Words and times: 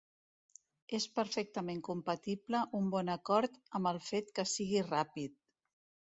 És 0.97 1.03
perfectament 1.19 1.83
compatible 1.87 2.63
un 2.81 2.89
bon 2.97 3.13
acord 3.17 3.61
amb 3.81 3.93
el 3.93 4.01
fet 4.09 4.35
que 4.41 4.49
sigui 4.55 4.85
ràpid. 4.91 5.39